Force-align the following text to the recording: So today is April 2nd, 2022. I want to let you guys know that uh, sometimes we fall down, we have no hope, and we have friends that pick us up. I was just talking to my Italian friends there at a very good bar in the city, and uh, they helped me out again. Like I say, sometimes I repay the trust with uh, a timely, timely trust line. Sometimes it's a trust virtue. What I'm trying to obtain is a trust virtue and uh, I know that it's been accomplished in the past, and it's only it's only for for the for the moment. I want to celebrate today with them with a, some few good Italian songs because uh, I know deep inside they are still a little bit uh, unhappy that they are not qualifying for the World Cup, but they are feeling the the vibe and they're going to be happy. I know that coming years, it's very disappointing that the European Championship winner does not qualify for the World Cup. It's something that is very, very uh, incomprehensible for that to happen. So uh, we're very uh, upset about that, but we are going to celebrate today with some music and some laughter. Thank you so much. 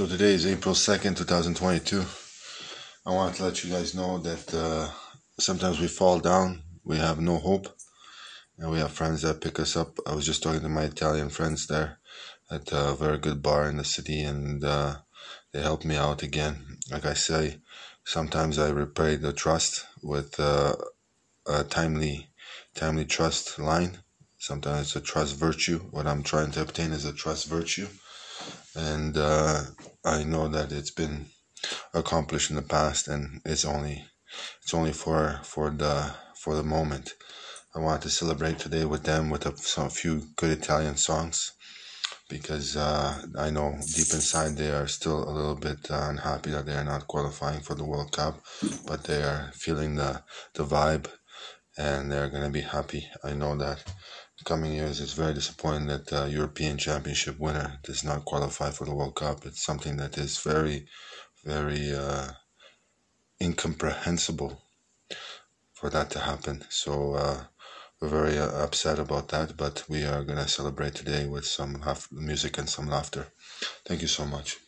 So 0.00 0.06
today 0.06 0.32
is 0.32 0.46
April 0.46 0.74
2nd, 0.74 1.14
2022. 1.14 2.02
I 3.04 3.10
want 3.10 3.34
to 3.34 3.44
let 3.44 3.62
you 3.62 3.70
guys 3.70 3.94
know 3.94 4.16
that 4.16 4.54
uh, 4.54 4.88
sometimes 5.38 5.78
we 5.78 5.88
fall 5.88 6.20
down, 6.20 6.62
we 6.82 6.96
have 6.96 7.20
no 7.20 7.36
hope, 7.36 7.66
and 8.56 8.70
we 8.70 8.78
have 8.78 8.92
friends 8.92 9.20
that 9.20 9.42
pick 9.42 9.60
us 9.60 9.76
up. 9.76 9.98
I 10.06 10.14
was 10.14 10.24
just 10.24 10.42
talking 10.42 10.62
to 10.62 10.70
my 10.70 10.84
Italian 10.84 11.28
friends 11.28 11.66
there 11.66 11.98
at 12.50 12.72
a 12.72 12.94
very 12.94 13.18
good 13.18 13.42
bar 13.42 13.68
in 13.68 13.76
the 13.76 13.84
city, 13.84 14.22
and 14.22 14.64
uh, 14.64 14.94
they 15.52 15.60
helped 15.60 15.84
me 15.84 15.96
out 15.96 16.22
again. 16.22 16.78
Like 16.90 17.04
I 17.04 17.12
say, 17.12 17.58
sometimes 18.02 18.58
I 18.58 18.70
repay 18.70 19.16
the 19.16 19.34
trust 19.34 19.84
with 20.02 20.40
uh, 20.40 20.76
a 21.46 21.64
timely, 21.64 22.30
timely 22.74 23.04
trust 23.04 23.58
line. 23.58 23.98
Sometimes 24.38 24.80
it's 24.80 24.96
a 24.96 25.00
trust 25.02 25.36
virtue. 25.36 25.80
What 25.90 26.06
I'm 26.06 26.22
trying 26.22 26.52
to 26.52 26.62
obtain 26.62 26.92
is 26.92 27.04
a 27.04 27.12
trust 27.12 27.48
virtue 27.48 27.88
and 28.74 29.16
uh, 29.16 29.62
I 30.04 30.24
know 30.24 30.48
that 30.48 30.72
it's 30.72 30.90
been 30.90 31.26
accomplished 31.94 32.50
in 32.50 32.56
the 32.56 32.62
past, 32.62 33.08
and 33.08 33.40
it's 33.44 33.64
only 33.64 34.04
it's 34.62 34.74
only 34.74 34.92
for 34.92 35.40
for 35.42 35.70
the 35.70 36.14
for 36.36 36.54
the 36.54 36.62
moment. 36.62 37.14
I 37.74 37.78
want 37.78 38.02
to 38.02 38.10
celebrate 38.10 38.58
today 38.58 38.84
with 38.84 39.04
them 39.04 39.30
with 39.30 39.46
a, 39.46 39.56
some 39.56 39.90
few 39.90 40.22
good 40.36 40.50
Italian 40.50 40.96
songs 40.96 41.52
because 42.28 42.76
uh, 42.76 43.22
I 43.38 43.50
know 43.50 43.72
deep 43.72 44.12
inside 44.12 44.56
they 44.56 44.70
are 44.70 44.86
still 44.88 45.28
a 45.28 45.30
little 45.30 45.56
bit 45.56 45.90
uh, 45.90 46.06
unhappy 46.08 46.50
that 46.50 46.66
they 46.66 46.74
are 46.74 46.84
not 46.84 47.08
qualifying 47.08 47.60
for 47.60 47.74
the 47.74 47.84
World 47.84 48.12
Cup, 48.12 48.40
but 48.86 49.04
they 49.04 49.22
are 49.22 49.50
feeling 49.54 49.96
the 49.96 50.22
the 50.54 50.64
vibe 50.64 51.06
and 51.80 52.12
they're 52.12 52.28
going 52.28 52.42
to 52.42 52.50
be 52.50 52.60
happy. 52.60 53.08
I 53.24 53.32
know 53.32 53.56
that 53.56 53.82
coming 54.44 54.74
years, 54.74 55.00
it's 55.00 55.14
very 55.14 55.34
disappointing 55.34 55.86
that 55.88 56.06
the 56.06 56.28
European 56.28 56.76
Championship 56.76 57.38
winner 57.38 57.78
does 57.82 58.04
not 58.04 58.24
qualify 58.26 58.70
for 58.70 58.84
the 58.84 58.94
World 58.94 59.16
Cup. 59.16 59.46
It's 59.46 59.64
something 59.64 59.96
that 59.96 60.18
is 60.18 60.38
very, 60.38 60.86
very 61.44 61.94
uh, 61.94 62.32
incomprehensible 63.40 64.62
for 65.72 65.88
that 65.90 66.10
to 66.10 66.18
happen. 66.18 66.64
So 66.68 67.14
uh, 67.14 67.44
we're 68.00 68.08
very 68.08 68.38
uh, 68.38 68.64
upset 68.64 68.98
about 68.98 69.28
that, 69.28 69.56
but 69.56 69.84
we 69.88 70.04
are 70.04 70.24
going 70.24 70.38
to 70.38 70.48
celebrate 70.48 70.94
today 70.94 71.26
with 71.26 71.46
some 71.46 71.82
music 72.12 72.58
and 72.58 72.68
some 72.68 72.88
laughter. 72.88 73.28
Thank 73.86 74.02
you 74.02 74.08
so 74.08 74.26
much. 74.26 74.58